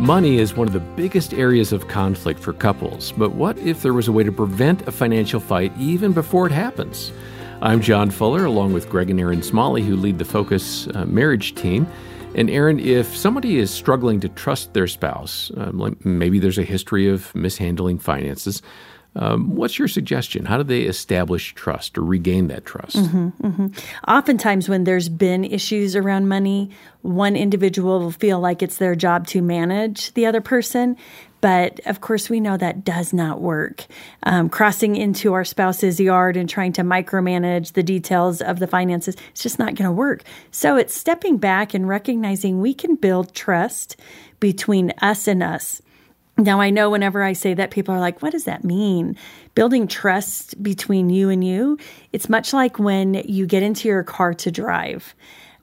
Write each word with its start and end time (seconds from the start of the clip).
Money 0.00 0.38
is 0.38 0.54
one 0.54 0.66
of 0.66 0.72
the 0.72 0.80
biggest 0.96 1.34
areas 1.34 1.72
of 1.72 1.88
conflict 1.88 2.40
for 2.40 2.54
couples, 2.54 3.12
but 3.12 3.32
what 3.32 3.58
if 3.58 3.82
there 3.82 3.92
was 3.92 4.08
a 4.08 4.12
way 4.12 4.24
to 4.24 4.32
prevent 4.32 4.88
a 4.88 4.92
financial 4.92 5.40
fight 5.40 5.72
even 5.78 6.12
before 6.12 6.46
it 6.46 6.52
happens? 6.52 7.12
I'm 7.60 7.82
John 7.82 8.10
Fuller, 8.10 8.46
along 8.46 8.72
with 8.72 8.88
Greg 8.88 9.10
and 9.10 9.20
Erin 9.20 9.42
Smalley, 9.42 9.82
who 9.82 9.94
lead 9.94 10.18
the 10.18 10.24
Focus 10.24 10.88
uh, 10.88 11.04
marriage 11.04 11.54
team. 11.54 11.86
And 12.34 12.48
Erin, 12.48 12.80
if 12.80 13.14
somebody 13.14 13.58
is 13.58 13.70
struggling 13.70 14.20
to 14.20 14.28
trust 14.30 14.72
their 14.72 14.86
spouse, 14.86 15.52
um, 15.58 15.96
maybe 16.02 16.38
there's 16.38 16.56
a 16.56 16.64
history 16.64 17.08
of 17.08 17.34
mishandling 17.34 17.98
finances, 17.98 18.62
um, 19.14 19.54
what's 19.56 19.78
your 19.78 19.88
suggestion? 19.88 20.46
How 20.46 20.56
do 20.56 20.64
they 20.64 20.82
establish 20.82 21.54
trust 21.54 21.98
or 21.98 22.02
regain 22.02 22.48
that 22.48 22.64
trust? 22.64 22.96
Mm-hmm, 22.96 23.46
mm-hmm. 23.46 23.66
Oftentimes, 24.10 24.68
when 24.68 24.84
there's 24.84 25.08
been 25.08 25.44
issues 25.44 25.94
around 25.94 26.28
money, 26.28 26.70
one 27.02 27.36
individual 27.36 28.00
will 28.00 28.10
feel 28.10 28.40
like 28.40 28.62
it's 28.62 28.78
their 28.78 28.94
job 28.94 29.26
to 29.28 29.42
manage 29.42 30.12
the 30.14 30.24
other 30.24 30.40
person. 30.40 30.96
But 31.42 31.80
of 31.86 32.00
course, 32.00 32.30
we 32.30 32.38
know 32.38 32.56
that 32.56 32.84
does 32.84 33.12
not 33.12 33.40
work. 33.40 33.84
Um, 34.22 34.48
crossing 34.48 34.94
into 34.94 35.32
our 35.32 35.44
spouse's 35.44 35.98
yard 35.98 36.36
and 36.36 36.48
trying 36.48 36.72
to 36.74 36.82
micromanage 36.82 37.72
the 37.72 37.82
details 37.82 38.40
of 38.40 38.60
the 38.60 38.68
finances, 38.68 39.16
it's 39.30 39.42
just 39.42 39.58
not 39.58 39.74
going 39.74 39.88
to 39.88 39.92
work. 39.92 40.22
So 40.52 40.76
it's 40.76 40.94
stepping 40.94 41.38
back 41.38 41.74
and 41.74 41.88
recognizing 41.88 42.60
we 42.60 42.72
can 42.72 42.94
build 42.94 43.34
trust 43.34 43.96
between 44.38 44.92
us 45.02 45.26
and 45.26 45.42
us. 45.42 45.82
Now, 46.42 46.60
I 46.60 46.70
know 46.70 46.90
whenever 46.90 47.22
I 47.22 47.34
say 47.34 47.54
that, 47.54 47.70
people 47.70 47.94
are 47.94 48.00
like, 48.00 48.20
what 48.20 48.32
does 48.32 48.44
that 48.44 48.64
mean? 48.64 49.16
Building 49.54 49.86
trust 49.86 50.60
between 50.60 51.08
you 51.08 51.30
and 51.30 51.44
you, 51.44 51.78
it's 52.12 52.28
much 52.28 52.52
like 52.52 52.80
when 52.80 53.14
you 53.14 53.46
get 53.46 53.62
into 53.62 53.86
your 53.86 54.02
car 54.02 54.34
to 54.34 54.50
drive. 54.50 55.14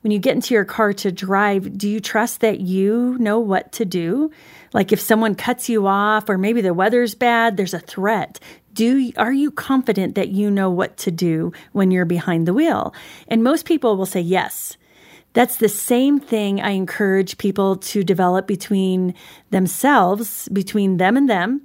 When 0.01 0.11
you 0.11 0.19
get 0.19 0.35
into 0.35 0.53
your 0.53 0.63
car 0.63 0.93
to 0.93 1.11
drive, 1.11 1.77
do 1.77 1.89
you 1.89 1.99
trust 1.99 2.39
that 2.39 2.61
you 2.61 3.17
know 3.19 3.39
what 3.39 3.73
to 3.73 3.83
do? 3.83 4.31
Like 4.71 4.93
if 4.93 5.01
someone 5.01 5.35
cuts 5.35 5.67
you 5.67 5.85
off 5.85 6.29
or 6.29 6.37
maybe 6.37 6.61
the 6.61 6.73
weather's 6.73 7.13
bad, 7.13 7.57
there's 7.57 7.73
a 7.73 7.79
threat. 7.79 8.39
Do 8.71 9.11
are 9.17 9.33
you 9.33 9.51
confident 9.51 10.15
that 10.15 10.29
you 10.29 10.49
know 10.49 10.69
what 10.69 10.95
to 10.99 11.11
do 11.11 11.51
when 11.73 11.91
you're 11.91 12.05
behind 12.05 12.47
the 12.47 12.53
wheel? 12.53 12.93
And 13.27 13.43
most 13.43 13.65
people 13.65 13.97
will 13.97 14.05
say 14.05 14.21
yes. 14.21 14.77
That's 15.33 15.57
the 15.57 15.69
same 15.69 16.19
thing 16.19 16.59
I 16.59 16.71
encourage 16.71 17.37
people 17.37 17.75
to 17.77 18.03
develop 18.03 18.47
between 18.47 19.13
themselves, 19.49 20.47
between 20.49 20.97
them 20.97 21.17
and 21.17 21.29
them, 21.29 21.61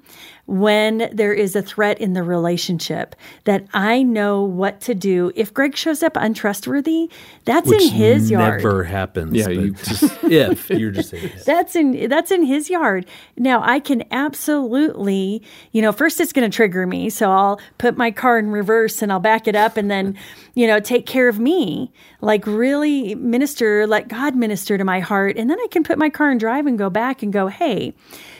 when 0.46 1.08
there 1.12 1.32
is 1.32 1.56
a 1.56 1.62
threat 1.62 1.98
in 2.00 2.12
the 2.12 2.22
relationship. 2.22 3.16
That 3.44 3.66
I 3.72 4.02
know 4.02 4.42
what 4.42 4.80
to 4.82 4.94
do. 4.94 5.32
If 5.34 5.54
Greg 5.54 5.77
shows 5.77 6.02
up 6.02 6.16
untrustworthy, 6.16 7.10
that's 7.44 7.68
Which 7.68 7.82
in 7.82 7.88
his 7.90 8.30
yard. 8.30 8.62
Never 8.62 8.84
happens. 8.84 9.34
Yeah, 9.34 9.48
you, 9.48 9.70
just 9.72 10.02
if 10.24 10.70
you're 10.70 10.90
just 10.90 11.10
saying 11.10 11.24
if. 11.24 11.44
that's 11.44 11.77
in 11.77 12.08
that's 12.08 12.30
in 12.30 12.42
his 12.42 12.68
yard. 12.68 13.06
Now 13.36 13.62
I 13.62 13.80
can 13.80 14.05
absolutely, 14.10 15.42
you 15.72 15.80
know, 15.80 15.92
first 15.92 16.20
it's 16.20 16.32
going 16.32 16.50
to 16.50 16.55
trigger 16.55 16.86
me, 16.86 17.10
so 17.10 17.30
I'll 17.30 17.60
put 17.78 17.96
my 17.96 18.10
car 18.10 18.38
in 18.38 18.50
reverse 18.50 19.02
and 19.02 19.10
I'll 19.10 19.20
back 19.20 19.48
it 19.48 19.56
up, 19.56 19.77
and 19.77 19.90
then, 19.90 20.16
you 20.55 20.66
know, 20.66 20.80
take 20.80 21.06
care 21.06 21.28
of 21.28 21.38
me, 21.38 21.92
like 22.20 22.46
really 22.46 23.14
minister, 23.14 23.86
let 23.86 24.08
God 24.08 24.36
minister 24.36 24.77
to 24.77 24.84
my 24.84 25.00
heart, 25.00 25.36
and 25.36 25.48
then 25.48 25.58
I 25.58 25.66
can 25.70 25.84
put 25.84 25.98
my 25.98 26.10
car 26.10 26.30
in 26.30 26.38
drive 26.38 26.66
and 26.66 26.78
go 26.78 26.90
back 26.90 27.22
and 27.22 27.32
go, 27.32 27.46
hey 27.46 27.73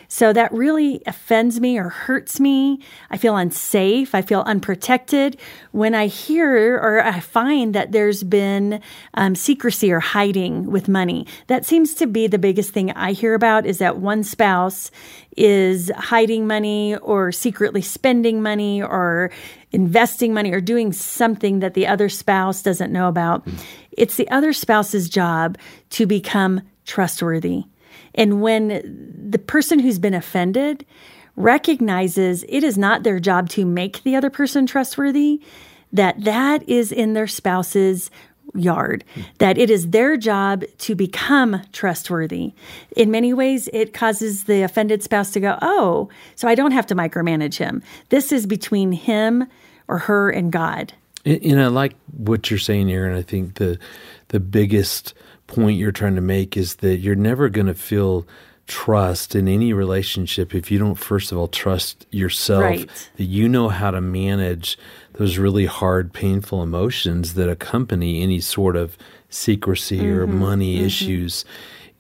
so 0.09 0.33
that 0.33 0.53
really 0.53 1.03
offends 1.07 1.61
me 1.61 1.79
or 1.79 1.89
hurts 1.89 2.39
me. 2.39 2.79
I 3.11 3.17
feel 3.17 3.37
unsafe. 3.37 4.15
I 4.15 4.23
feel 4.23 4.43
unprotected 4.43 5.37
when 5.73 5.95
I 5.95 6.07
hear 6.07 6.77
or 6.77 7.01
I 7.01 7.19
find 7.19 7.75
that 7.75 7.93
there's 7.93 8.23
been 8.23 8.81
um, 9.15 9.35
secrecy 9.35 9.91
or 9.91 10.01
hiding 10.01 10.71
with 10.71 10.89
money. 10.89 11.27
That 11.49 11.67
seems 11.67 11.95
to 11.95 12.07
be 12.07 12.27
the 12.27 12.39
biggest 12.39 12.71
thing 12.71 12.93
I 12.93 13.11
hear 13.11 13.35
about 13.35 13.67
is 13.67 13.79
that 13.79 13.99
one 13.99 14.23
spouse 14.23 14.93
is 15.37 15.91
hiding 15.97 16.47
money 16.47 16.97
or 16.99 17.33
secretly 17.33 17.83
spending 17.83 18.41
money 18.41 18.83
or 18.83 19.33
investing 19.73 20.33
money 20.33 20.53
or 20.53 20.61
doing 20.61 20.93
something 20.93 21.59
that 21.59 21.75
the 21.75 21.89
other 21.89 22.09
spouse 22.09 22.63
doesn't 22.63 22.93
know 22.93 23.09
about. 23.09 23.45
Mm. 23.47 23.65
It's 23.91 24.15
the 24.15 24.31
other 24.31 24.53
spouse's 24.53 25.09
job 25.09 25.59
to 25.91 26.07
become 26.07 26.61
trustworthy. 26.85 27.65
And 28.15 28.41
when 28.41 29.27
the 29.31 29.39
person 29.39 29.79
who's 29.79 29.99
been 29.99 30.15
offended 30.15 30.87
recognizes 31.37 32.45
it 32.49 32.63
is 32.63 32.79
not 32.79 33.03
their 33.03 33.19
job 33.19 33.49
to 33.51 33.65
make 33.65 34.03
the 34.03 34.15
other 34.17 34.31
person 34.31 34.67
trustworthy, 34.67 35.41
that 35.93 36.23
that 36.25 36.69
is 36.69 36.93
in 36.93 37.15
their 37.15 37.27
spouse's 37.27 38.11
yard, 38.55 39.05
that 39.39 39.59
it 39.59 39.71
is 39.71 39.91
their 39.91 40.17
job 40.17 40.65
to 40.79 40.95
become 40.95 41.63
trustworthy. 41.73 42.53
In 42.97 43.11
many 43.11 43.33
ways, 43.33 43.69
it 43.73 43.93
causes 43.93 44.45
the 44.45 44.63
offended 44.63 45.03
spouse 45.03 45.33
to 45.33 45.41
go, 45.41 45.59
Oh, 45.63 46.09
so 46.37 46.47
I 46.47 46.55
don't 46.55 46.73
have 46.73 46.87
to 46.87 46.95
micromanage 46.95 47.57
him. 47.57 47.83
This 48.11 48.33
is 48.33 48.47
between 48.47 48.93
him 48.93 49.47
or 49.89 49.99
her 49.99 50.31
and 50.31 50.53
God. 50.53 50.93
And 51.25 51.61
I 51.61 51.69
like 51.69 51.95
what 52.17 52.51
you're 52.51 52.59
saying, 52.59 52.89
here. 52.89 53.07
And 53.07 53.17
I 53.17 53.23
think 53.23 53.55
the 53.55 53.79
the 54.29 54.41
biggest 54.41 55.15
point 55.47 55.79
you're 55.79 55.93
trying 55.93 56.15
to 56.15 56.21
make 56.21 56.57
is 56.57 56.77
that 56.77 56.99
you're 56.99 57.15
never 57.15 57.49
going 57.49 57.67
to 57.67 57.75
feel 57.75 58.27
trust 58.67 59.35
in 59.35 59.47
any 59.47 59.75
relationship 59.75 60.55
if 60.55 60.71
you 60.71 60.79
don't 60.79 60.95
first 60.95 61.31
of 61.31 61.37
all 61.37 61.49
trust 61.49 62.07
yourself 62.11 62.63
right. 62.63 63.11
that 63.17 63.25
you 63.25 63.47
know 63.47 63.69
how 63.69 63.91
to 63.91 64.01
manage 64.01 64.79
those 65.15 65.37
really 65.37 65.67
hard 65.67 66.15
painful 66.15 66.63
emotions 66.63 67.35
that 67.35 67.51
accompany 67.51 68.23
any 68.23 68.41
sort 68.41 68.75
of 68.75 68.97
secrecy 69.29 69.99
mm-hmm, 69.99 70.19
or 70.19 70.27
money 70.27 70.77
mm-hmm. 70.77 70.87
issues 70.87 71.45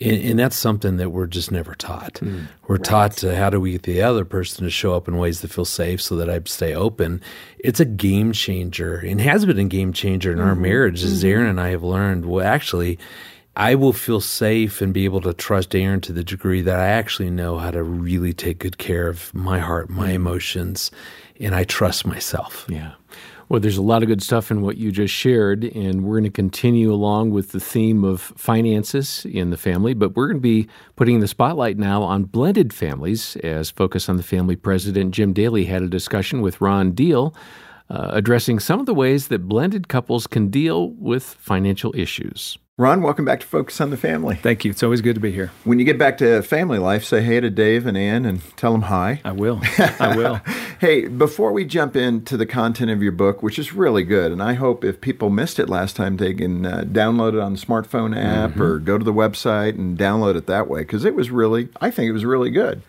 and, 0.04 0.24
and, 0.30 0.38
that's 0.38 0.56
something 0.56 0.96
that 0.98 1.10
we're 1.10 1.26
just 1.26 1.50
never 1.50 1.74
taught. 1.74 2.14
Mm, 2.14 2.46
we're 2.68 2.76
right. 2.76 2.84
taught 2.84 3.12
to 3.18 3.34
how 3.34 3.50
do 3.50 3.60
we 3.60 3.72
get 3.72 3.82
the 3.84 4.02
other 4.02 4.24
person 4.24 4.64
to 4.64 4.70
show 4.70 4.94
up 4.94 5.08
in 5.08 5.16
ways 5.16 5.40
that 5.40 5.50
feel 5.50 5.64
safe 5.64 6.00
so 6.00 6.16
that 6.16 6.30
I 6.30 6.40
stay 6.46 6.74
open. 6.74 7.20
It's 7.58 7.80
a 7.80 7.84
game 7.84 8.32
changer 8.32 8.96
and 8.96 9.20
has 9.20 9.44
been 9.46 9.58
a 9.58 9.64
game 9.64 9.92
changer 9.92 10.32
in 10.32 10.38
mm-hmm, 10.38 10.48
our 10.48 10.54
marriage, 10.54 11.02
as 11.02 11.18
mm-hmm. 11.18 11.28
Erin 11.28 11.46
and 11.46 11.60
I 11.60 11.68
have 11.70 11.82
learned. 11.82 12.26
Well, 12.26 12.46
actually, 12.46 12.98
I 13.56 13.74
will 13.74 13.92
feel 13.92 14.20
safe 14.20 14.80
and 14.80 14.92
be 14.92 15.04
able 15.04 15.20
to 15.22 15.32
trust 15.32 15.74
Erin 15.74 16.00
to 16.02 16.12
the 16.12 16.24
degree 16.24 16.62
that 16.62 16.78
I 16.78 16.88
actually 16.88 17.30
know 17.30 17.58
how 17.58 17.70
to 17.70 17.82
really 17.82 18.32
take 18.32 18.58
good 18.58 18.78
care 18.78 19.08
of 19.08 19.32
my 19.32 19.60
heart, 19.60 19.88
my 19.88 20.10
mm. 20.10 20.14
emotions, 20.14 20.90
and 21.38 21.54
I 21.54 21.64
trust 21.64 22.06
myself. 22.06 22.66
Yeah. 22.68 22.92
Well, 23.48 23.60
there's 23.60 23.76
a 23.76 23.82
lot 23.82 24.02
of 24.02 24.08
good 24.08 24.22
stuff 24.22 24.50
in 24.50 24.62
what 24.62 24.78
you 24.78 24.90
just 24.90 25.12
shared, 25.12 25.64
and 25.64 26.04
we're 26.04 26.14
going 26.14 26.24
to 26.24 26.30
continue 26.30 26.92
along 26.92 27.30
with 27.30 27.52
the 27.52 27.60
theme 27.60 28.02
of 28.02 28.20
finances 28.20 29.26
in 29.26 29.50
the 29.50 29.58
family, 29.58 29.92
but 29.92 30.16
we're 30.16 30.28
going 30.28 30.38
to 30.38 30.40
be 30.40 30.66
putting 30.96 31.20
the 31.20 31.28
spotlight 31.28 31.76
now 31.76 32.02
on 32.02 32.24
blended 32.24 32.72
families 32.72 33.36
as 33.36 33.70
Focus 33.70 34.08
on 34.08 34.16
the 34.16 34.22
Family 34.22 34.56
President 34.56 35.14
Jim 35.14 35.34
Daly 35.34 35.66
had 35.66 35.82
a 35.82 35.88
discussion 35.88 36.40
with 36.40 36.60
Ron 36.60 36.92
Deal. 36.92 37.34
Uh, 37.90 38.08
addressing 38.12 38.58
some 38.58 38.80
of 38.80 38.86
the 38.86 38.94
ways 38.94 39.28
that 39.28 39.46
blended 39.46 39.88
couples 39.88 40.26
can 40.26 40.48
deal 40.48 40.90
with 40.92 41.22
financial 41.22 41.94
issues. 41.94 42.56
Ron, 42.76 43.02
welcome 43.02 43.24
back 43.24 43.38
to 43.38 43.46
Focus 43.46 43.80
on 43.80 43.90
the 43.90 43.96
Family. 43.96 44.34
Thank 44.34 44.64
you. 44.64 44.72
It's 44.72 44.82
always 44.82 45.00
good 45.00 45.14
to 45.14 45.20
be 45.20 45.30
here. 45.30 45.52
When 45.62 45.78
you 45.78 45.84
get 45.84 45.96
back 45.96 46.18
to 46.18 46.42
family 46.42 46.80
life, 46.80 47.04
say 47.04 47.22
hey 47.22 47.38
to 47.38 47.48
Dave 47.48 47.86
and 47.86 47.96
Ann 47.96 48.24
and 48.24 48.40
tell 48.56 48.72
them 48.72 48.82
hi. 48.82 49.20
I 49.24 49.30
will. 49.30 49.60
I 49.78 50.16
will. 50.16 50.40
hey, 50.80 51.06
before 51.06 51.52
we 51.52 51.64
jump 51.64 51.94
into 51.94 52.36
the 52.36 52.46
content 52.46 52.90
of 52.90 53.00
your 53.00 53.12
book, 53.12 53.44
which 53.44 53.60
is 53.60 53.72
really 53.72 54.02
good, 54.02 54.32
and 54.32 54.42
I 54.42 54.54
hope 54.54 54.82
if 54.82 55.00
people 55.00 55.30
missed 55.30 55.60
it 55.60 55.68
last 55.68 55.94
time, 55.94 56.16
they 56.16 56.34
can 56.34 56.66
uh, 56.66 56.82
download 56.84 57.34
it 57.34 57.38
on 57.38 57.52
the 57.52 57.60
smartphone 57.60 58.16
app 58.16 58.50
mm-hmm. 58.50 58.62
or 58.62 58.80
go 58.80 58.98
to 58.98 59.04
the 59.04 59.12
website 59.12 59.76
and 59.78 59.96
download 59.96 60.34
it 60.34 60.46
that 60.48 60.68
way 60.68 60.80
because 60.80 61.04
it 61.04 61.14
was 61.14 61.30
really, 61.30 61.68
I 61.80 61.92
think 61.92 62.08
it 62.08 62.12
was 62.12 62.24
really 62.24 62.50
good. 62.50 62.82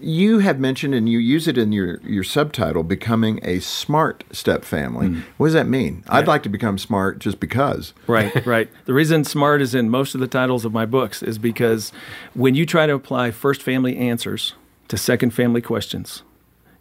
You 0.00 0.40
have 0.40 0.58
mentioned, 0.58 0.94
and 0.94 1.08
you 1.08 1.18
use 1.18 1.46
it 1.46 1.56
in 1.56 1.70
your, 1.70 2.00
your 2.00 2.24
subtitle, 2.24 2.82
becoming 2.82 3.38
a 3.44 3.60
smart 3.60 4.24
step 4.32 4.64
family. 4.64 5.08
Mm. 5.08 5.22
What 5.36 5.48
does 5.48 5.54
that 5.54 5.68
mean? 5.68 6.02
Yeah. 6.06 6.16
I'd 6.16 6.26
like 6.26 6.42
to 6.42 6.48
become 6.48 6.76
smart 6.76 7.20
just 7.20 7.38
because. 7.38 7.92
Right, 8.08 8.44
right. 8.44 8.68
The 8.86 8.94
reason 8.94 9.21
smart 9.24 9.62
is 9.62 9.74
in 9.74 9.90
most 9.90 10.14
of 10.14 10.20
the 10.20 10.26
titles 10.26 10.64
of 10.64 10.72
my 10.72 10.86
books 10.86 11.22
is 11.22 11.38
because 11.38 11.92
when 12.34 12.54
you 12.54 12.66
try 12.66 12.86
to 12.86 12.94
apply 12.94 13.30
first 13.30 13.62
family 13.62 13.96
answers 13.96 14.54
to 14.88 14.96
second 14.96 15.30
family 15.30 15.60
questions, 15.60 16.22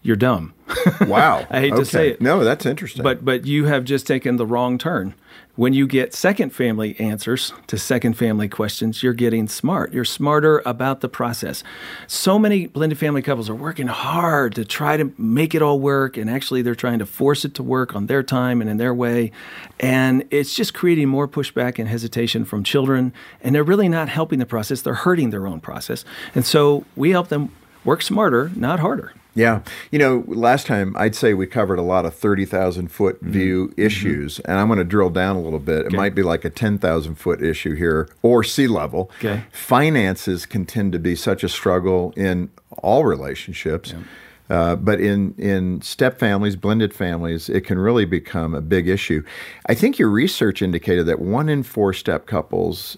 you're 0.01 0.15
dumb. 0.15 0.53
Wow. 1.01 1.45
I 1.49 1.59
hate 1.59 1.73
okay. 1.73 1.79
to 1.81 1.85
say 1.85 2.09
it. 2.11 2.21
No, 2.21 2.43
that's 2.43 2.65
interesting. 2.65 3.03
But 3.03 3.25
but 3.25 3.45
you 3.45 3.65
have 3.65 3.83
just 3.83 4.07
taken 4.07 4.37
the 4.37 4.45
wrong 4.45 4.77
turn. 4.77 5.13
When 5.55 5.73
you 5.73 5.85
get 5.85 6.13
second 6.13 6.51
family 6.51 6.97
answers 6.97 7.53
to 7.67 7.77
second 7.77 8.13
family 8.13 8.47
questions, 8.47 9.03
you're 9.03 9.13
getting 9.13 9.47
smart. 9.47 9.93
You're 9.93 10.05
smarter 10.05 10.63
about 10.65 11.01
the 11.01 11.09
process. 11.09 11.61
So 12.07 12.39
many 12.39 12.67
blended 12.67 12.97
family 12.97 13.21
couples 13.21 13.49
are 13.49 13.55
working 13.55 13.87
hard 13.87 14.55
to 14.55 14.63
try 14.63 14.95
to 14.95 15.13
make 15.17 15.53
it 15.53 15.61
all 15.61 15.79
work, 15.79 16.15
and 16.15 16.29
actually, 16.29 16.61
they're 16.61 16.73
trying 16.73 16.99
to 16.99 17.05
force 17.05 17.43
it 17.43 17.53
to 17.55 17.63
work 17.63 17.95
on 17.95 18.07
their 18.07 18.23
time 18.23 18.61
and 18.61 18.69
in 18.69 18.77
their 18.77 18.93
way. 18.93 19.31
And 19.79 20.23
it's 20.31 20.55
just 20.55 20.73
creating 20.73 21.09
more 21.09 21.27
pushback 21.27 21.79
and 21.79 21.89
hesitation 21.89 22.45
from 22.45 22.63
children, 22.63 23.11
and 23.41 23.53
they're 23.53 23.63
really 23.63 23.89
not 23.89 24.07
helping 24.07 24.39
the 24.39 24.45
process. 24.45 24.81
They're 24.81 24.93
hurting 24.93 25.31
their 25.31 25.45
own 25.45 25.59
process. 25.59 26.05
And 26.33 26.45
so, 26.45 26.85
we 26.95 27.11
help 27.11 27.27
them 27.27 27.53
work 27.83 28.01
smarter, 28.01 28.51
not 28.55 28.79
harder. 28.79 29.13
Yeah. 29.33 29.61
You 29.91 29.99
know, 29.99 30.23
last 30.27 30.67
time 30.67 30.95
I'd 30.97 31.15
say 31.15 31.33
we 31.33 31.47
covered 31.47 31.79
a 31.79 31.83
lot 31.83 32.05
of 32.05 32.13
30,000 32.13 32.89
foot 32.89 33.21
view 33.21 33.69
mm-hmm. 33.69 33.81
issues, 33.81 34.39
and 34.41 34.59
I'm 34.59 34.67
going 34.67 34.79
to 34.79 34.85
drill 34.85 35.09
down 35.09 35.35
a 35.35 35.41
little 35.41 35.59
bit. 35.59 35.85
It 35.85 35.93
might 35.93 36.15
be 36.15 36.23
like 36.23 36.43
a 36.43 36.49
10,000 36.49 37.15
foot 37.15 37.41
issue 37.41 37.75
here 37.75 38.09
or 38.21 38.43
sea 38.43 38.67
level. 38.67 39.09
Okay. 39.19 39.45
Finances 39.51 40.45
can 40.45 40.65
tend 40.65 40.91
to 40.93 40.99
be 40.99 41.15
such 41.15 41.43
a 41.43 41.49
struggle 41.49 42.13
in 42.17 42.49
all 42.77 43.05
relationships. 43.05 43.91
Yeah. 43.91 44.03
Uh, 44.51 44.75
but 44.75 44.99
in, 44.99 45.33
in 45.37 45.81
step 45.81 46.19
families, 46.19 46.57
blended 46.57 46.93
families, 46.93 47.47
it 47.47 47.61
can 47.61 47.79
really 47.79 48.03
become 48.03 48.53
a 48.53 48.59
big 48.59 48.89
issue. 48.89 49.23
I 49.67 49.73
think 49.73 49.97
your 49.97 50.09
research 50.09 50.61
indicated 50.61 51.05
that 51.05 51.21
one 51.21 51.47
in 51.47 51.63
four 51.63 51.93
step 51.93 52.25
couples 52.25 52.97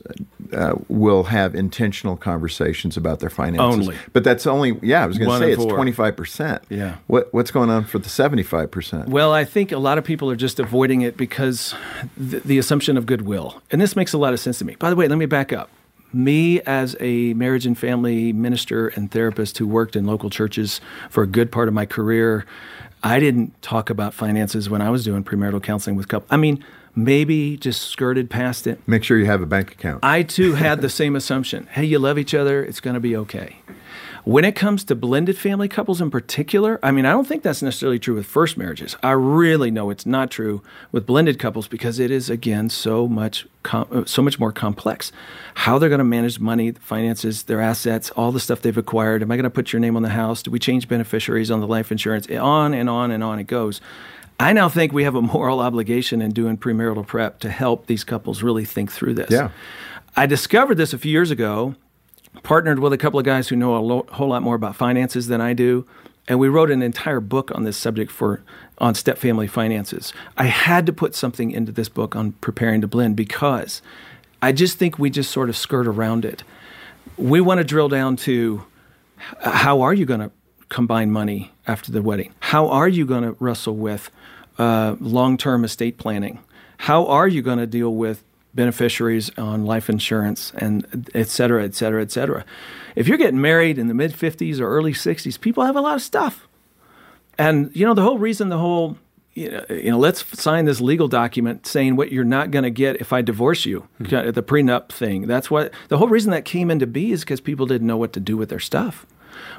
uh, 0.51 0.73
will 0.87 1.25
have 1.25 1.53
intentional 1.53 2.17
conversations 2.17 2.97
about 2.97 3.19
their 3.19 3.29
finances. 3.29 3.87
Only. 3.87 3.95
But 4.13 4.23
that's 4.23 4.47
only, 4.47 4.79
yeah, 4.81 5.03
I 5.03 5.05
was 5.05 5.19
going 5.19 5.29
to 5.29 5.37
say 5.37 5.51
it's 5.51 5.63
25%. 5.63 6.63
Yeah. 6.69 6.95
What, 7.05 7.31
what's 7.35 7.51
going 7.51 7.69
on 7.69 7.83
for 7.83 7.99
the 7.99 8.09
75%? 8.09 9.09
Well, 9.09 9.31
I 9.31 9.45
think 9.45 9.71
a 9.71 9.77
lot 9.77 9.99
of 9.99 10.03
people 10.03 10.31
are 10.31 10.35
just 10.35 10.59
avoiding 10.59 11.01
it 11.01 11.17
because 11.17 11.75
the, 12.17 12.39
the 12.39 12.57
assumption 12.57 12.97
of 12.97 13.05
goodwill. 13.05 13.61
And 13.69 13.79
this 13.79 13.95
makes 13.95 14.11
a 14.11 14.17
lot 14.17 14.33
of 14.33 14.39
sense 14.39 14.57
to 14.57 14.65
me. 14.65 14.73
By 14.73 14.89
the 14.89 14.95
way, 14.95 15.07
let 15.07 15.19
me 15.19 15.27
back 15.27 15.53
up 15.53 15.69
me 16.13 16.61
as 16.61 16.95
a 16.99 17.33
marriage 17.33 17.65
and 17.65 17.77
family 17.77 18.31
minister 18.33 18.89
and 18.89 19.11
therapist 19.11 19.57
who 19.57 19.67
worked 19.67 19.95
in 19.95 20.05
local 20.05 20.29
churches 20.29 20.79
for 21.09 21.23
a 21.23 21.27
good 21.27 21.51
part 21.51 21.67
of 21.67 21.73
my 21.73 21.85
career, 21.85 22.45
I 23.03 23.19
didn't 23.19 23.61
talk 23.61 23.89
about 23.89 24.13
finances 24.13 24.69
when 24.69 24.81
I 24.81 24.89
was 24.89 25.03
doing 25.03 25.23
premarital 25.23 25.63
counseling 25.63 25.95
with 25.95 26.07
couples. 26.07 26.29
I 26.31 26.37
mean, 26.37 26.63
maybe 26.95 27.57
just 27.57 27.83
skirted 27.89 28.29
past 28.29 28.67
it. 28.67 28.79
Make 28.87 29.03
sure 29.03 29.17
you 29.17 29.25
have 29.25 29.41
a 29.41 29.45
bank 29.45 29.71
account. 29.71 30.03
I 30.03 30.23
too 30.23 30.53
had 30.53 30.81
the 30.81 30.89
same 30.89 31.15
assumption. 31.15 31.67
Hey, 31.71 31.85
you 31.85 31.99
love 31.99 32.17
each 32.17 32.33
other, 32.33 32.63
it's 32.63 32.79
going 32.79 32.93
to 32.93 32.99
be 32.99 33.15
okay. 33.17 33.57
When 34.25 34.45
it 34.45 34.55
comes 34.55 34.85
to 34.85 34.95
blended 34.95 35.37
family 35.37 35.67
couples 35.67 35.99
in 35.99 36.09
particular, 36.09 36.79
I 36.81 36.91
mean, 36.91 37.05
I 37.05 37.11
don't 37.11 37.27
think 37.27 37.43
that's 37.43 37.61
necessarily 37.61 37.99
true 37.99 38.15
with 38.15 38.25
first 38.25 38.57
marriages. 38.57 38.95
I 39.03 39.11
really 39.11 39.69
know 39.69 39.89
it's 39.89 40.05
not 40.05 40.31
true 40.31 40.61
with 40.93 41.05
blended 41.05 41.39
couples 41.39 41.67
because 41.67 41.99
it 41.99 42.09
is 42.09 42.29
again 42.29 42.69
so 42.69 43.05
much 43.05 43.45
com- 43.63 43.87
uh, 43.91 44.05
so 44.05 44.21
much 44.21 44.39
more 44.39 44.53
complex. 44.53 45.11
How 45.55 45.77
they're 45.77 45.89
going 45.89 45.99
to 45.99 46.05
manage 46.05 46.39
money, 46.39 46.71
finances, 46.71 47.43
their 47.43 47.59
assets, 47.59 48.11
all 48.11 48.31
the 48.31 48.39
stuff 48.39 48.61
they've 48.61 48.77
acquired. 48.77 49.21
Am 49.21 49.29
I 49.29 49.35
going 49.35 49.43
to 49.43 49.49
put 49.49 49.73
your 49.73 49.81
name 49.81 49.97
on 49.97 50.03
the 50.03 50.09
house? 50.09 50.41
Do 50.41 50.51
we 50.51 50.59
change 50.59 50.87
beneficiaries 50.87 51.51
on 51.51 51.59
the 51.59 51.67
life 51.67 51.91
insurance? 51.91 52.25
On 52.29 52.73
and 52.73 52.89
on 52.89 53.11
and 53.11 53.25
on 53.25 53.39
it 53.39 53.47
goes. 53.47 53.81
I 54.39 54.53
now 54.53 54.69
think 54.69 54.93
we 54.93 55.03
have 55.03 55.15
a 55.15 55.21
moral 55.21 55.59
obligation 55.59 56.21
in 56.21 56.31
doing 56.31 56.57
premarital 56.57 57.05
prep 57.05 57.39
to 57.41 57.49
help 57.49 57.87
these 57.87 58.05
couples 58.05 58.41
really 58.41 58.63
think 58.63 58.89
through 58.89 59.15
this. 59.15 59.31
Yeah. 59.31 59.51
I 60.15 60.27
discovered 60.27 60.75
this 60.75 60.93
a 60.93 60.97
few 60.97 61.11
years 61.11 61.29
ago 61.29 61.75
partnered 62.41 62.79
with 62.79 62.93
a 62.93 62.97
couple 62.97 63.19
of 63.19 63.25
guys 63.25 63.49
who 63.49 63.55
know 63.55 63.77
a 63.77 63.79
lo- 63.79 64.07
whole 64.11 64.29
lot 64.29 64.41
more 64.41 64.55
about 64.55 64.75
finances 64.75 65.27
than 65.27 65.41
I 65.41 65.53
do, 65.53 65.85
and 66.27 66.39
we 66.39 66.47
wrote 66.47 66.71
an 66.71 66.81
entire 66.81 67.19
book 67.19 67.51
on 67.53 67.63
this 67.63 67.77
subject 67.77 68.11
for 68.11 68.41
on 68.79 68.95
step 68.95 69.17
family 69.17 69.47
finances. 69.47 70.13
I 70.37 70.45
had 70.45 70.85
to 70.87 70.93
put 70.93 71.15
something 71.15 71.51
into 71.51 71.71
this 71.71 71.89
book 71.89 72.15
on 72.15 72.31
preparing 72.33 72.81
to 72.81 72.87
blend 72.87 73.15
because 73.15 73.81
I 74.41 74.51
just 74.51 74.77
think 74.77 74.97
we 74.97 75.09
just 75.09 75.31
sort 75.31 75.49
of 75.49 75.55
skirt 75.55 75.87
around 75.87 76.25
it. 76.25 76.43
We 77.17 77.39
want 77.41 77.59
to 77.59 77.63
drill 77.63 77.89
down 77.89 78.15
to 78.17 78.65
how 79.41 79.81
are 79.81 79.93
you 79.93 80.05
going 80.05 80.21
to 80.21 80.31
combine 80.69 81.11
money 81.11 81.51
after 81.67 81.91
the 81.91 82.01
wedding? 82.01 82.33
How 82.39 82.67
are 82.67 82.87
you 82.87 83.05
going 83.05 83.23
to 83.23 83.35
wrestle 83.39 83.75
with 83.75 84.09
uh, 84.57 84.95
long 84.99 85.37
term 85.37 85.63
estate 85.63 85.97
planning? 85.97 86.39
How 86.77 87.05
are 87.07 87.27
you 87.27 87.41
going 87.41 87.59
to 87.59 87.67
deal 87.67 87.93
with 87.93 88.23
beneficiaries 88.53 89.31
on 89.37 89.65
life 89.65 89.89
insurance 89.89 90.51
and 90.55 91.09
et 91.13 91.27
cetera, 91.27 91.63
et 91.63 91.75
cetera, 91.75 92.01
et 92.01 92.11
cetera. 92.11 92.45
If 92.95 93.07
you're 93.07 93.17
getting 93.17 93.41
married 93.41 93.77
in 93.77 93.87
the 93.87 93.93
mid 93.93 94.13
50s 94.13 94.59
or 94.59 94.67
early 94.67 94.93
60s, 94.93 95.39
people 95.39 95.65
have 95.65 95.75
a 95.75 95.81
lot 95.81 95.95
of 95.95 96.01
stuff. 96.01 96.47
And, 97.37 97.75
you 97.75 97.85
know, 97.85 97.93
the 97.93 98.03
whole 98.03 98.19
reason 98.19 98.49
the 98.49 98.59
whole, 98.59 98.97
you 99.33 99.49
know, 99.49 99.65
you 99.69 99.89
know 99.89 99.97
let's 99.97 100.23
sign 100.39 100.65
this 100.65 100.79
legal 100.79 101.07
document 101.07 101.65
saying 101.65 101.95
what 101.95 102.11
you're 102.11 102.23
not 102.23 102.51
going 102.51 102.63
to 102.63 102.69
get 102.69 103.01
if 103.01 103.11
I 103.11 103.23
divorce 103.23 103.65
you, 103.65 103.87
mm-hmm. 103.99 104.31
the 104.31 104.43
prenup 104.43 104.89
thing. 104.89 105.25
That's 105.25 105.49
what 105.49 105.73
the 105.87 105.97
whole 105.97 106.09
reason 106.09 106.31
that 106.31 106.45
came 106.45 106.69
into 106.69 106.85
be 106.85 107.11
is 107.11 107.21
because 107.21 107.41
people 107.41 107.65
didn't 107.65 107.87
know 107.87 107.97
what 107.97 108.13
to 108.13 108.19
do 108.19 108.37
with 108.37 108.49
their 108.49 108.59
stuff. 108.59 109.07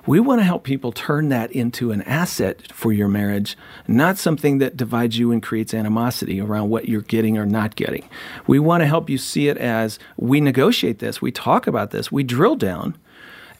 We 0.06 0.20
want 0.20 0.40
to 0.40 0.44
help 0.44 0.64
people 0.64 0.92
turn 0.92 1.28
that 1.30 1.52
into 1.52 1.90
an 1.90 2.02
asset 2.02 2.72
for 2.72 2.92
your 2.92 3.08
marriage, 3.08 3.56
not 3.86 4.18
something 4.18 4.58
that 4.58 4.76
divides 4.76 5.18
you 5.18 5.32
and 5.32 5.42
creates 5.42 5.74
animosity 5.74 6.40
around 6.40 6.70
what 6.70 6.88
you're 6.88 7.00
getting 7.02 7.38
or 7.38 7.46
not 7.46 7.76
getting. 7.76 8.08
We 8.46 8.58
want 8.58 8.82
to 8.82 8.86
help 8.86 9.08
you 9.08 9.18
see 9.18 9.48
it 9.48 9.56
as 9.56 9.98
we 10.16 10.40
negotiate 10.40 10.98
this, 10.98 11.22
we 11.22 11.32
talk 11.32 11.66
about 11.66 11.90
this, 11.90 12.12
we 12.12 12.22
drill 12.22 12.56
down 12.56 12.96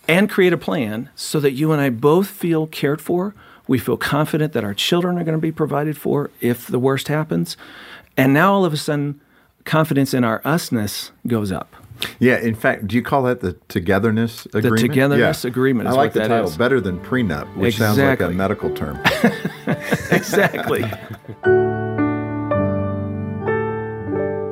and 0.08 0.30
create 0.30 0.52
a 0.52 0.58
plan 0.58 1.08
so 1.14 1.40
that 1.40 1.52
you 1.52 1.72
and 1.72 1.80
I 1.80 1.90
both 1.90 2.28
feel 2.28 2.66
cared 2.66 3.00
for. 3.00 3.34
We 3.66 3.78
feel 3.78 3.96
confident 3.96 4.52
that 4.52 4.64
our 4.64 4.74
children 4.74 5.18
are 5.18 5.24
going 5.24 5.38
to 5.38 5.40
be 5.40 5.52
provided 5.52 5.96
for 5.96 6.30
if 6.40 6.66
the 6.66 6.78
worst 6.78 7.08
happens. 7.08 7.56
And 8.16 8.34
now 8.34 8.52
all 8.52 8.64
of 8.64 8.72
a 8.72 8.76
sudden, 8.76 9.20
confidence 9.64 10.12
in 10.12 10.24
our 10.24 10.40
usness 10.40 11.10
goes 11.26 11.50
up. 11.50 11.74
Yeah, 12.18 12.38
in 12.38 12.54
fact, 12.54 12.86
do 12.86 12.96
you 12.96 13.02
call 13.02 13.22
that 13.24 13.40
the 13.40 13.54
togetherness 13.68 14.46
agreement? 14.46 14.80
The 14.80 14.88
togetherness 14.88 15.44
yeah. 15.44 15.48
agreement. 15.48 15.88
I 15.88 15.92
like 15.92 16.12
the 16.12 16.20
title 16.20 16.48
is. 16.48 16.56
better 16.56 16.80
than 16.80 16.98
prenup, 17.00 17.54
which 17.56 17.74
exactly. 17.74 18.02
sounds 18.02 18.20
like 18.20 18.30
a 18.30 18.32
medical 18.32 18.74
term. 18.74 19.00
exactly. 20.10 20.84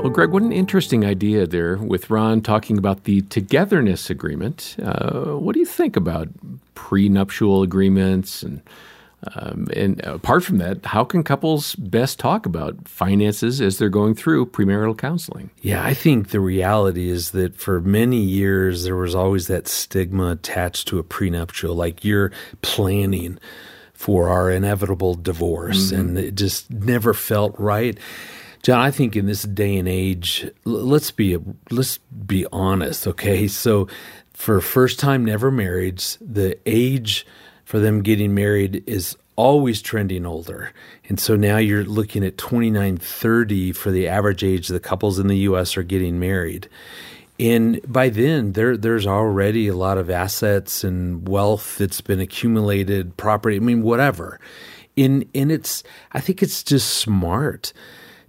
Well, 0.03 0.11
Greg, 0.11 0.31
what 0.31 0.43
an 0.43 0.51
interesting 0.51 1.05
idea 1.05 1.47
there 1.47 1.77
with 1.77 2.11
Ron 2.11 2.41
talking 2.41 2.77
about 2.77 3.05
the 3.05 3.21
togetherness 3.23 4.11
agreement. 4.11 4.77
Uh, 4.83 5.39
what 5.39 5.53
do 5.53 5.61
you 5.61 5.67
think 5.67 5.95
about 5.95 6.29
prenuptial 6.75 7.63
agreements 7.63 8.43
and 8.43 8.63
um, 9.37 9.69
and 9.75 10.01
apart 10.05 10.43
from 10.43 10.59
that, 10.59 10.85
how 10.85 11.05
can 11.05 11.23
couples 11.23 11.77
best 11.77 12.19
talk 12.19 12.45
about 12.45 12.89
finances 12.89 13.61
as 13.61 13.79
they're 13.79 13.89
going 13.89 14.15
through 14.15 14.47
premarital 14.47 14.99
counseling? 14.99 15.51
Yeah, 15.61 15.85
I 15.85 15.95
think 15.95 16.31
the 16.31 16.41
reality 16.41 17.09
is 17.09 17.31
that 17.31 17.57
for 17.57 17.81
many 17.81 18.21
years 18.21 18.83
there 18.83 18.97
was 18.97 19.15
always 19.15 19.47
that 19.47 19.69
stigma 19.69 20.33
attached 20.33 20.89
to 20.89 20.99
a 20.99 21.05
prenuptial, 21.05 21.75
like 21.75 22.05
you're 22.05 22.33
planning 22.63 23.39
for 23.95 24.29
our 24.29 24.51
inevitable 24.51 25.15
divorce, 25.15 25.93
mm-hmm. 25.93 26.01
and 26.01 26.19
it 26.19 26.35
just 26.35 26.69
never 26.71 27.15
felt 27.15 27.55
right. 27.59 27.99
John, 28.63 28.81
I 28.81 28.91
think 28.91 29.15
in 29.15 29.27
this 29.27 29.45
day 29.45 29.77
and 29.77 29.89
age, 29.89 30.51
let's 30.65 31.13
be 31.13 31.37
let's 31.71 31.99
be 32.27 32.45
honest, 32.51 33.07
okay? 33.07 33.47
So, 33.47 33.87
for 34.35 34.61
first 34.61 34.99
time 34.99 35.25
never 35.25 35.53
marrieds, 35.53 36.19
the 36.21 36.59
age 36.67 37.25
for 37.65 37.79
them 37.79 38.03
getting 38.03 38.35
married 38.35 38.85
is 38.87 39.17
always 39.37 39.81
trending 39.81 40.27
older. 40.27 40.73
And 41.09 41.19
so 41.19 41.37
now 41.37 41.57
you're 41.57 41.85
looking 41.85 42.25
at 42.25 42.39
29, 42.39 42.99
30 42.99 43.73
for 43.73 43.91
the 43.91 44.09
average 44.09 44.45
age 44.45 44.69
the 44.69 44.81
couples 44.81 45.19
in 45.19 45.27
the 45.27 45.39
US 45.39 45.77
are 45.77 45.83
getting 45.83 46.19
married. 46.19 46.69
And 47.41 47.81
by 47.91 48.09
then, 48.09 48.53
there 48.53 48.77
there's 48.77 49.07
already 49.07 49.67
a 49.67 49.75
lot 49.75 49.99
of 49.99 50.11
assets 50.11 50.85
and 50.85 51.27
wealth 51.27 51.79
that's 51.79 52.01
been 52.01 52.21
accumulated, 52.21 53.17
property, 53.17 53.57
I 53.57 53.61
mean, 53.61 53.83
whatever. 53.83 54.39
In 54.95 55.29
and 55.35 55.51
it's 55.51 55.83
I 56.13 56.21
think 56.21 56.43
it's 56.43 56.63
just 56.63 56.91
smart 56.91 57.73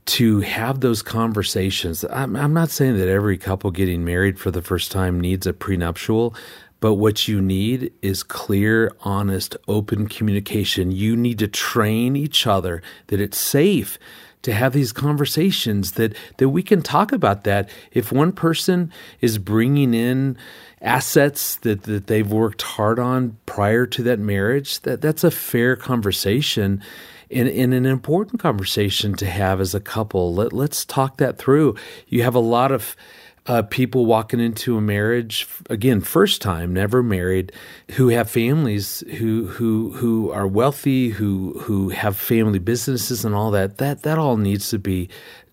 to 0.06 0.42
have 0.42 0.82
those 0.82 1.02
conversations. 1.02 2.04
I'm, 2.10 2.36
I'm 2.36 2.54
not 2.54 2.70
saying 2.70 2.98
that 2.98 3.08
every 3.08 3.38
couple 3.38 3.72
getting 3.72 4.04
married 4.04 4.40
for 4.40 4.52
the 4.52 4.62
first 4.62 4.92
time 4.92 5.20
needs 5.20 5.48
a 5.48 5.54
prenuptial, 5.54 6.36
but 6.84 6.96
what 6.96 7.30
you 7.30 7.42
need 7.42 7.94
is 8.02 8.24
clear, 8.24 8.92
honest, 9.06 9.56
open 9.70 10.10
communication. 10.10 10.92
You 10.92 11.16
need 11.16 11.40
to 11.40 11.48
train 11.48 12.18
each 12.18 12.46
other 12.46 12.82
that 13.08 13.22
it's 13.22 13.38
safe 13.38 13.98
to 14.42 14.52
have 14.52 14.74
these 14.74 14.92
conversations 14.92 15.94
that 15.94 16.14
that 16.40 16.50
we 16.50 16.62
can 16.62 16.82
talk 16.82 17.14
about 17.14 17.46
that. 17.46 17.70
If 17.94 18.12
one 18.12 18.34
person 18.34 18.92
is 19.22 19.38
bringing 19.38 19.94
in 19.94 20.38
assets 20.82 21.56
that, 21.56 21.84
that 21.84 22.08
they've 22.08 22.30
worked 22.30 22.64
hard 22.64 23.00
on 23.00 23.38
prior 23.46 23.86
to 23.86 24.04
that 24.04 24.20
marriage 24.20 24.82
that 24.82 25.00
that's 25.00 25.24
a 25.24 25.32
fair 25.32 25.78
conversation 25.78 26.84
and, 27.32 27.48
and 27.48 27.74
an 27.74 27.86
important 27.86 28.42
conversation 28.42 29.16
to 29.16 29.26
have 29.26 29.62
as 29.62 29.74
a 29.74 29.80
couple. 29.80 30.34
Let, 30.34 30.52
let's 30.52 30.84
talk 30.84 31.16
that 31.16 31.38
through. 31.38 31.76
You 32.10 32.24
have 32.24 32.36
a 32.36 32.40
lot 32.40 32.74
of 32.74 32.98
uh, 33.46 33.62
people 33.64 34.06
walking 34.06 34.40
into 34.40 34.78
a 34.78 34.82
marriage 34.82 35.48
again, 35.70 36.00
first 36.00 36.42
time, 36.42 36.74
never 36.74 37.04
married, 37.04 37.52
who 37.92 38.08
have 38.10 38.30
families, 38.30 39.04
who 39.18 39.48
who 39.48 39.92
who 39.94 40.32
are 40.32 40.48
wealthy, 40.48 41.10
who 41.10 41.60
who 41.60 41.90
have 41.90 42.16
family 42.16 42.60
businesses 42.60 43.26
and 43.26 43.36
all 43.36 43.52
that. 43.52 43.78
That 43.80 44.04
that 44.04 44.18
all 44.18 44.38
needs 44.38 44.70
to 44.70 44.80
be 44.80 45.10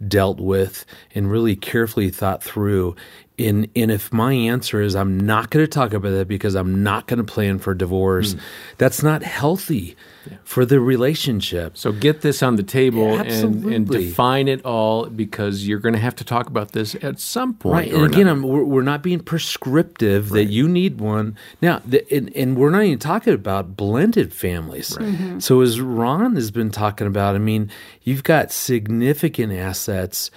dealt 0.07 0.39
with 0.39 0.87
and 1.15 1.31
really 1.31 1.57
carefully 1.57 2.11
thought 2.11 2.43
through 2.43 2.95
And, 3.41 3.69
and 3.75 3.91
if 3.91 4.13
my 4.13 4.33
answer 4.33 4.81
is 4.81 4.95
I'm 4.95 5.19
not 5.19 5.51
going 5.51 5.65
to 5.65 5.69
talk 5.69 5.93
about 5.93 6.11
that 6.11 6.29
because 6.29 6.55
I'm 6.55 6.83
not 6.83 7.07
going 7.07 7.19
to 7.19 7.25
plan 7.25 7.59
for 7.59 7.75
divorce, 7.75 8.35
mm. 8.35 8.41
that's 8.79 9.03
not 9.03 9.23
healthy 9.23 9.97
yeah. 10.31 10.37
for 10.45 10.65
the 10.67 10.81
relationship. 10.81 11.77
So 11.77 11.93
get 11.93 12.21
this 12.21 12.43
on 12.43 12.57
the 12.57 12.63
table 12.63 13.19
and, 13.19 13.65
and, 13.65 13.89
define 13.89 14.49
it 14.49 14.65
all 14.65 15.07
because 15.07 15.67
you're 15.67 15.79
going 15.79 15.95
to 15.95 16.01
have 16.01 16.17
to 16.17 16.25
talk 16.25 16.47
about 16.47 16.73
this 16.73 16.95
at 17.03 17.19
some 17.19 17.55
point. 17.55 17.93
Right. 17.93 17.93
And 17.93 18.05
again, 18.05 18.43
we're, 18.43 18.65
we're, 18.65 18.83
not 18.83 19.03
being 19.03 19.21
prescriptive 19.21 20.33
right. 20.33 20.39
that 20.39 20.53
you 20.53 20.69
need 20.69 21.01
one. 21.01 21.37
Now, 21.63 21.81
the, 21.85 22.05
and, 22.15 22.35
and, 22.37 22.57
we're 22.57 22.71
not 22.71 22.83
even 22.83 22.99
talking 22.99 23.35
about 23.35 23.77
blended 23.77 24.33
families. 24.35 24.97
Right. 24.99 25.09
Mm-hmm. 25.09 25.39
So 25.41 25.61
as 25.61 25.81
Ron 25.81 26.35
has 26.35 26.51
been 26.51 26.71
talking 26.71 27.07
about, 27.07 27.35
I 27.35 27.39
mean, 27.39 27.71
you've 28.03 28.25
got 28.25 28.53
significant 28.53 29.53
assets 29.53 30.31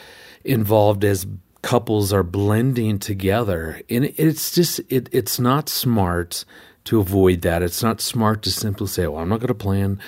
involved 0.43 1.03
as 1.03 1.25
couples 1.63 2.13
are 2.13 2.23
blending 2.23 2.99
together. 2.99 3.81
And 3.89 4.13
it's 4.17 4.51
just 4.51 4.79
it, 4.89 5.09
it's 5.11 5.39
not 5.39 5.67
smart 5.67 6.45
to 6.83 6.99
avoid 6.99 7.41
that. 7.41 7.63
It's 7.63 7.81
not 7.81 8.01
smart 8.01 8.43
to 8.43 8.51
simply 8.51 8.87
say 8.87 9.07
well 9.07 9.21
i'm 9.21 9.29
not 9.29 9.39
going 9.39 9.47
to 9.47 9.55
plan 9.55 9.99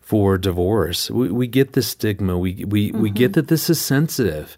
for 0.00 0.38
divorce. 0.38 1.10
We, 1.10 1.30
we 1.30 1.46
get 1.46 1.72
the 1.72 1.82
stigma. 1.82 2.38
We 2.38 2.64
we, 2.64 2.90
mm-hmm. 2.90 3.02
we 3.02 3.10
get 3.10 3.34
that 3.34 3.48
this 3.48 3.68
is 3.68 3.80
sensitive. 3.80 4.56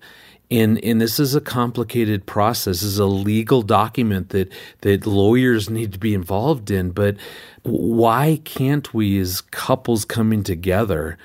And 0.49 0.79
and 0.85 1.01
this 1.01 1.19
is 1.19 1.35
a 1.35 1.41
complicated 1.41 2.27
process. 2.27 2.81
This 2.81 2.83
is 2.85 2.99
a 2.99 3.07
legal 3.07 3.63
document 3.63 4.29
that 4.31 4.53
that 4.83 5.07
lawyers 5.07 5.71
need 5.71 5.93
to 5.93 5.99
be 5.99 6.15
involved 6.15 6.71
in. 6.71 6.91
But 6.91 7.17
why 7.63 8.41
can't 8.45 8.93
we 8.93 9.19
as 9.19 9.41
couples 9.41 10.05
coming 10.05 10.43
together 10.43 11.19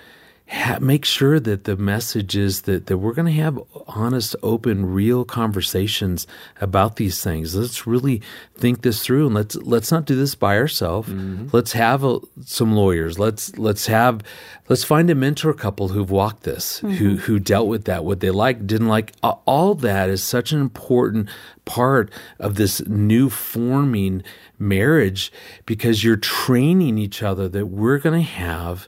ha- 0.47 0.77
make 0.79 1.05
sure 1.05 1.39
that 1.39 1.63
the 1.63 1.75
message 1.75 2.35
is 2.35 2.63
that, 2.63 2.85
that 2.85 2.97
we're 2.97 3.13
going 3.13 3.33
to 3.33 3.41
have 3.41 3.59
honest, 3.87 4.35
open, 4.43 4.85
real 4.85 5.25
conversations 5.25 6.27
about 6.61 6.97
these 6.97 7.23
things. 7.23 7.55
Let's 7.55 7.87
really 7.87 8.21
think 8.55 8.81
this 8.81 9.03
through, 9.03 9.27
and 9.27 9.35
let's 9.35 9.55
let's 9.55 9.91
not 9.91 10.05
do 10.05 10.15
this 10.15 10.35
by 10.35 10.57
ourselves. 10.57 11.09
Mm-hmm. 11.09 11.49
Let's 11.51 11.73
have 11.73 12.03
a, 12.03 12.19
some 12.43 12.75
lawyers. 12.75 13.17
Let's 13.17 13.57
let's 13.57 13.87
have 13.87 14.21
let's 14.69 14.83
find 14.83 15.09
a 15.09 15.15
mentor 15.15 15.53
couple 15.53 15.89
who've 15.89 16.11
walked 16.11 16.43
this, 16.43 16.79
mm-hmm. 16.81 16.91
who 16.95 17.17
who 17.17 17.39
dealt 17.39 17.67
with 17.67 17.85
that, 17.85 18.05
what 18.05 18.19
they 18.19 18.31
like, 18.31 18.67
didn't 18.67 18.87
like. 18.87 19.13
All 19.23 19.75
that 19.75 20.09
is 20.09 20.23
such 20.23 20.51
an 20.51 20.61
important 20.61 21.29
part 21.65 22.11
of 22.39 22.55
this 22.55 22.85
new 22.85 23.29
forming 23.29 24.23
marriage 24.59 25.31
because 25.65 26.03
you're 26.03 26.15
training 26.15 26.97
each 26.97 27.23
other 27.23 27.49
that 27.49 27.65
we're 27.65 27.97
going 27.97 28.21
to 28.21 28.29
have 28.29 28.87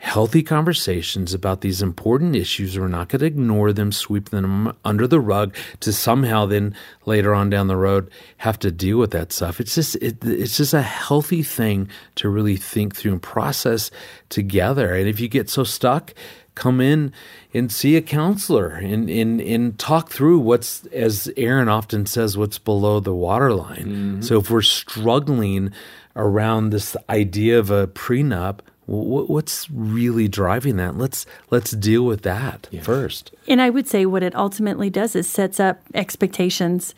healthy 0.00 0.42
conversations 0.42 1.34
about 1.34 1.60
these 1.60 1.82
important 1.82 2.34
issues. 2.34 2.78
We're 2.78 2.88
not 2.88 3.10
going 3.10 3.20
to 3.20 3.26
ignore 3.26 3.70
them, 3.70 3.92
sweep 3.92 4.30
them 4.30 4.74
under 4.82 5.06
the 5.06 5.20
rug 5.20 5.54
to 5.80 5.92
somehow 5.92 6.46
then 6.46 6.74
later 7.04 7.34
on 7.34 7.50
down 7.50 7.66
the 7.66 7.76
road 7.76 8.10
have 8.38 8.58
to 8.60 8.70
deal 8.70 8.96
with 8.98 9.10
that 9.10 9.30
stuff. 9.30 9.60
It's 9.60 9.74
just 9.74 9.96
it, 9.96 10.24
it's 10.24 10.56
just 10.56 10.72
a 10.72 10.80
healthy 10.80 11.42
thing 11.42 11.86
to 12.14 12.30
really 12.30 12.56
think 12.56 12.96
through 12.96 13.12
and 13.12 13.22
process 13.22 13.90
together. 14.30 14.94
And 14.94 15.06
if 15.06 15.20
you 15.20 15.28
get 15.28 15.50
so 15.50 15.64
stuck, 15.64 16.14
come 16.54 16.80
in 16.80 17.12
and 17.52 17.70
see 17.70 17.94
a 17.96 18.02
counselor 18.02 18.68
and, 18.68 19.10
and, 19.10 19.38
and 19.42 19.78
talk 19.78 20.08
through 20.08 20.38
what's, 20.38 20.86
as 20.86 21.30
Erin 21.36 21.68
often 21.68 22.06
says, 22.06 22.38
what's 22.38 22.58
below 22.58 23.00
the 23.00 23.14
waterline. 23.14 23.86
Mm-hmm. 23.86 24.22
So 24.22 24.38
if 24.38 24.50
we're 24.50 24.62
struggling 24.62 25.72
around 26.16 26.70
this 26.70 26.96
idea 27.10 27.58
of 27.58 27.70
a 27.70 27.86
prenup, 27.86 28.60
what's 28.90 29.70
really 29.70 30.26
driving 30.26 30.76
that? 30.76 30.96
Let's 30.98 31.24
let's 31.50 31.70
deal 31.70 32.04
with 32.04 32.22
that 32.22 32.68
yeah. 32.70 32.82
first. 32.82 33.32
And 33.46 33.62
i 33.62 33.70
would 33.70 33.86
say 33.86 34.04
what 34.06 34.22
it 34.22 34.34
ultimately 34.34 34.90
does 34.90 35.14
is 35.14 35.28
sets 35.28 35.60
up 35.60 35.80
expectations 35.94 36.94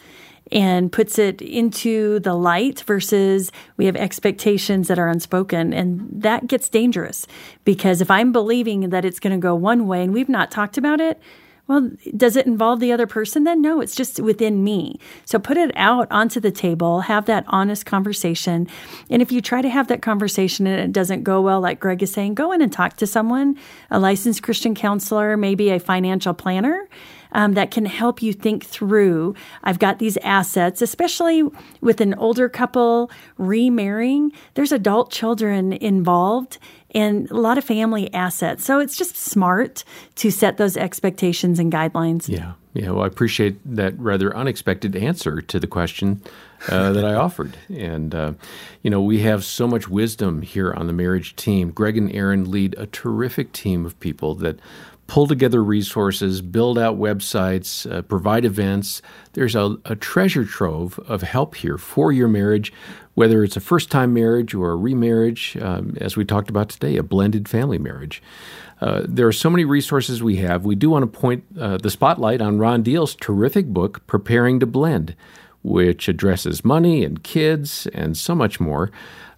and 0.51 0.91
puts 0.91 1.19
it 1.19 1.41
into 1.41 2.19
the 2.21 2.35
light 2.35 2.81
versus 2.81 3.53
we 3.77 3.87
have 3.87 3.97
expectations 3.97 4.89
that 4.89 4.99
are 4.99 5.09
unspoken. 5.09 5.73
And 5.73 6.09
that 6.11 6.47
gets 6.47 6.69
dangerous 6.69 7.27
because 7.65 8.01
if 8.01 8.11
i'm 8.11 8.33
believing 8.33 8.91
that 8.91 9.05
it's 9.05 9.21
going 9.21 9.39
to 9.39 9.43
go 9.43 9.55
one 9.55 9.87
way 9.87 10.03
and 10.03 10.13
we've 10.13 10.29
not 10.29 10.51
talked 10.51 10.79
about 10.79 11.01
it 11.01 11.21
well, 11.69 11.91
does 12.17 12.37
it 12.37 12.47
involve 12.47 12.81
the 12.81 12.93
other 12.93 13.07
person 13.07 13.45
then? 13.45 13.63
No, 13.63 13.81
it's 13.81 13.95
just 13.95 14.19
within 14.19 14.65
me. 14.65 14.99
So 15.25 15.39
put 15.39 15.57
it 15.57 15.71
out 15.77 16.09
onto 16.11 16.41
the 16.41 16.51
table, 16.51 17.03
have 17.03 17.27
that 17.27 17.45
honest 17.47 17.87
conversation. 17.87 18.67
And 19.09 19.23
if 19.23 19.31
you 19.31 19.41
try 19.41 19.63
to 19.63 19.69
have 19.69 19.87
that 19.89 20.03
conversation 20.03 20.67
and 20.67 20.81
it 20.81 20.93
doesn't 20.93 21.23
go 21.23 21.41
well, 21.41 21.61
like 21.61 21.79
Greg 21.79 22.03
is 22.03 22.13
saying, 22.13 22.35
go 22.35 22.51
in 22.53 22.63
and 22.63 22.73
talk 22.73 22.97
to 22.97 23.07
someone, 23.07 23.57
a 23.91 24.01
licensed 24.01 24.43
Christian 24.43 24.75
counselor, 24.75 25.37
maybe 25.37 25.71
a 25.71 25.79
financial 25.79 26.35
planner. 26.35 26.89
Um, 27.35 27.55
that 27.55 27.71
can 27.71 27.87
help 27.87 28.23
you 28.23 28.35
think 28.35 28.65
through. 28.65 29.35
I've 29.65 29.79
got 29.79 29.99
these 29.99 30.19
assets, 30.19 30.83
especially 30.83 31.43
with 31.81 32.01
an 32.03 32.13
older 32.15 32.49
couple 32.49 33.11
remarrying. 33.39 34.33
There's 34.55 34.71
adult 34.71 35.11
children 35.11 35.73
involved, 35.73 36.59
and 36.95 37.31
a 37.31 37.41
lot 37.41 37.57
of 37.57 37.65
family 37.65 38.13
assets. 38.13 38.65
So 38.65 38.81
it's 38.81 38.97
just 38.97 39.17
smart 39.17 39.83
to 40.17 40.31
set 40.31 40.59
those 40.59 40.77
expectations 40.77 41.59
and 41.59 41.73
guidelines. 41.73 42.29
Yeah. 42.29 42.53
Yeah. 42.75 42.91
Well, 42.91 43.05
I 43.05 43.07
appreciate 43.07 43.59
that 43.77 43.99
rather 43.99 44.35
unexpected 44.35 44.97
answer 44.97 45.43
to 45.43 45.61
the 45.61 45.67
question 45.67 46.23
uh, 46.69 46.93
that 46.93 47.05
I 47.05 47.15
offered. 47.15 47.57
And, 47.69 48.15
uh, 48.15 48.33
you 48.83 48.91
know, 48.91 49.03
we 49.03 49.21
have 49.21 49.45
so 49.45 49.67
much 49.67 49.89
wisdom 49.89 50.41
here 50.43 50.73
on 50.73 50.87
the 50.87 50.93
marriage 50.95 51.37
team. 51.37 51.71
Greg 51.71 51.99
and 51.99 52.11
Erin 52.15 52.51
lead 52.51 52.75
a 52.79 52.87
terrific 52.87 53.53
team 53.53 53.85
of 53.85 53.99
people 54.01 54.35
that 54.37 54.59
pull 55.13 55.27
together 55.27 55.63
resources, 55.63 56.41
build 56.41 56.79
out 56.79 56.99
websites, 56.99 57.85
uh, 57.93 58.01
provide 58.01 58.47
events. 58.47 59.03
There's 59.35 59.55
a, 59.55 59.77
a, 59.85 59.95
treasure 59.95 60.47
trove 60.47 60.99
of 61.01 61.21
help 61.21 61.55
here 61.55 61.77
for 61.77 62.13
your 62.13 62.29
marriage, 62.29 62.73
whether 63.13 63.45
it's 63.45 63.55
a 63.55 63.61
first 63.61 63.91
time 63.91 64.15
marriage 64.15 64.55
or 64.55 64.71
a 64.71 64.77
remarriage, 64.77 65.55
um, 65.61 65.99
as 66.01 66.17
we 66.17 66.25
talked 66.25 66.49
about 66.49 66.71
today, 66.71 66.97
a 66.97 67.03
blended 67.03 67.47
family 67.47 67.77
marriage. 67.77 68.23
Uh, 68.81 69.03
there 69.07 69.27
are 69.27 69.35
so 69.35 69.51
many 69.51 69.67
resources 69.67 70.23
we 70.23 70.37
have. 70.37 70.65
We 70.65 70.77
do 70.77 70.89
want 70.89 71.03
to 71.03 71.21
point 71.21 71.45
uh, 71.61 71.77
the 71.77 71.91
spotlight 71.91 72.41
on 72.41 72.59
Ron 72.59 72.83
Deal's 72.83 73.15
terrific 73.15 73.67
book, 73.67 74.07
Preparing 74.07 74.61
to 74.61 74.67
Blend, 74.67 75.15
which 75.63 76.09
addresses 76.09 76.65
money 76.65 77.05
and 77.05 77.23
kids 77.23 77.87
and 77.95 78.17
so 78.17 78.35
much 78.35 78.61
more. 78.61 78.91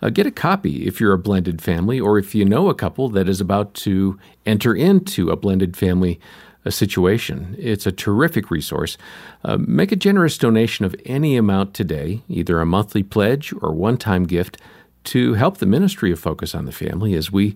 Uh, 0.03 0.11
get 0.11 0.27
a 0.27 0.31
copy 0.31 0.87
if 0.87 1.01
you're 1.01 1.13
a 1.13 1.19
blended 1.19 1.63
family 1.63 2.01
or 2.01 2.19
if 2.19 2.35
you 2.35 2.45
know 2.45 2.69
a 2.69 2.75
couple 2.75 3.09
that 3.09 3.29
is 3.29 3.41
about 3.41 3.75
to 3.75 4.19
enter 4.45 4.75
into 4.75 5.31
a 5.31 5.37
blended 5.37 5.77
family 5.77 6.21
a 6.65 6.69
uh, 6.69 6.71
situation. 6.71 7.55
It's 7.59 7.87
a 7.87 7.93
terrific 7.93 8.51
resource. 8.51 8.97
Uh, 9.45 9.59
make 9.59 9.93
a 9.93 9.97
generous 9.97 10.39
donation 10.39 10.87
of 10.87 10.97
any 11.05 11.37
amount 11.37 11.75
today, 11.75 12.23
either 12.29 12.59
a 12.61 12.67
monthly 12.67 13.03
pledge 13.03 13.53
or 13.61 13.75
one 13.75 13.99
time 13.99 14.25
gift, 14.25 14.57
to 15.05 15.35
help 15.35 15.59
the 15.59 15.67
ministry 15.67 16.11
of 16.11 16.19
Focus 16.19 16.55
on 16.55 16.65
the 16.65 16.73
Family 16.73 17.15
as 17.15 17.31
we 17.31 17.55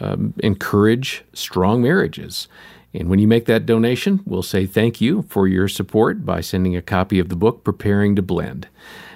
um, 0.00 0.34
encourage 0.38 1.24
strong 1.32 1.82
marriages. 1.82 2.48
And 2.94 3.08
when 3.08 3.18
you 3.18 3.26
make 3.26 3.46
that 3.46 3.66
donation, 3.66 4.20
we'll 4.24 4.42
say 4.42 4.66
thank 4.66 5.00
you 5.00 5.22
for 5.22 5.48
your 5.48 5.66
support 5.66 6.24
by 6.24 6.40
sending 6.40 6.76
a 6.76 6.82
copy 6.82 7.18
of 7.18 7.28
the 7.28 7.36
book, 7.36 7.64
Preparing 7.64 8.14
to 8.16 8.22
Blend. 8.22 8.68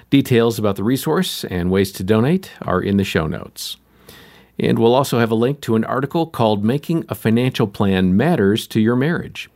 Details 0.09 0.59
about 0.59 0.75
the 0.75 0.83
resource 0.83 1.45
and 1.45 1.71
ways 1.71 1.91
to 1.93 2.03
donate 2.03 2.51
are 2.63 2.81
in 2.81 2.97
the 2.97 3.03
show 3.03 3.25
notes. 3.25 3.77
And 4.59 4.77
we'll 4.77 4.95
also 4.95 5.19
have 5.19 5.31
a 5.31 5.35
link 5.35 5.61
to 5.61 5.77
an 5.77 5.85
article 5.85 6.27
called 6.27 6.65
Making 6.65 7.05
a 7.07 7.15
Financial 7.15 7.67
Plan 7.67 8.17
Matters 8.17 8.67
to 8.67 8.81
Your 8.81 8.97
Marriage. 8.97 9.49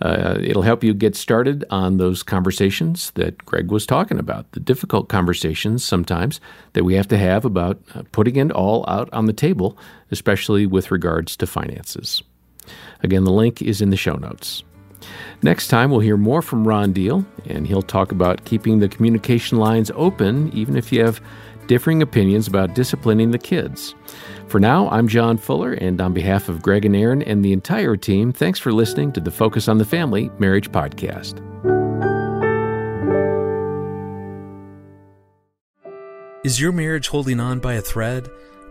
Uh, 0.00 0.38
it'll 0.40 0.62
help 0.62 0.84
you 0.84 0.92
get 0.92 1.16
started 1.16 1.64
on 1.70 1.96
those 1.96 2.22
conversations 2.22 3.10
that 3.12 3.38
Greg 3.44 3.70
was 3.70 3.86
talking 3.86 4.18
about, 4.18 4.50
the 4.52 4.60
difficult 4.60 5.08
conversations 5.08 5.84
sometimes 5.84 6.40
that 6.74 6.84
we 6.84 6.94
have 6.94 7.08
to 7.08 7.18
have 7.18 7.44
about 7.44 7.80
uh, 7.94 8.02
putting 8.12 8.36
it 8.36 8.52
all 8.52 8.84
out 8.86 9.08
on 9.12 9.26
the 9.26 9.32
table, 9.32 9.78
especially 10.10 10.66
with 10.66 10.90
regards 10.90 11.36
to 11.36 11.46
finances. 11.46 12.22
Again, 13.02 13.24
the 13.24 13.32
link 13.32 13.62
is 13.62 13.80
in 13.80 13.90
the 13.90 13.96
show 13.96 14.14
notes. 14.14 14.62
Next 15.42 15.68
time, 15.68 15.90
we'll 15.90 16.00
hear 16.00 16.16
more 16.16 16.40
from 16.40 16.66
Ron 16.66 16.92
Deal, 16.92 17.24
and 17.46 17.66
he'll 17.66 17.82
talk 17.82 18.12
about 18.12 18.44
keeping 18.44 18.78
the 18.78 18.88
communication 18.88 19.58
lines 19.58 19.90
open, 19.94 20.50
even 20.54 20.76
if 20.76 20.92
you 20.92 21.04
have 21.04 21.20
differing 21.66 22.02
opinions 22.02 22.46
about 22.46 22.74
disciplining 22.74 23.30
the 23.30 23.38
kids. 23.38 23.94
For 24.48 24.60
now, 24.60 24.88
I'm 24.90 25.08
John 25.08 25.36
Fuller, 25.36 25.72
and 25.72 26.00
on 26.00 26.12
behalf 26.12 26.48
of 26.48 26.62
Greg 26.62 26.84
and 26.84 26.96
Erin 26.96 27.22
and 27.22 27.44
the 27.44 27.52
entire 27.52 27.96
team, 27.96 28.32
thanks 28.32 28.58
for 28.58 28.72
listening 28.72 29.12
to 29.12 29.20
the 29.20 29.30
Focus 29.30 29.68
on 29.68 29.78
the 29.78 29.84
Family 29.84 30.30
Marriage 30.38 30.70
Podcast. 30.70 31.40
Is 36.44 36.60
your 36.60 36.72
marriage 36.72 37.08
holding 37.08 37.40
on 37.40 37.58
by 37.58 37.72
a 37.74 37.80
thread? 37.80 38.28